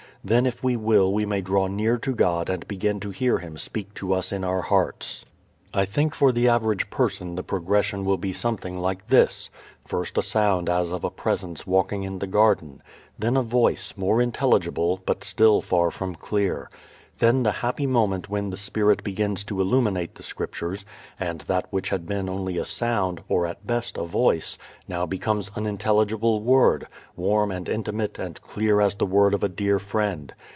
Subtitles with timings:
[0.23, 3.57] Then if we will we may draw near to God and begin to hear Him
[3.57, 5.25] speak to us in our hearts.
[5.73, 9.49] I think for the average person the progression will be something like this:
[9.83, 12.83] First a sound as of a Presence walking in the garden.
[13.17, 16.69] Then a voice, more intelligible, but still far from clear.
[17.19, 20.85] Then the happy moment when the Spirit begins to illuminate the Scriptures,
[21.19, 24.57] and that which had been only a sound, or at best a voice,
[24.87, 29.49] now becomes an intelligible word, warm and intimate and clear as the word of a
[29.49, 30.33] dear friend.